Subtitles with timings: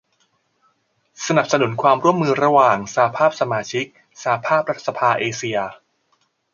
[1.25, 3.85] สนับสนุนความร่วมมือระหว่างสหภาพสมาชิก
[4.21, 5.57] สหภาพรัฐสภาเอเชีย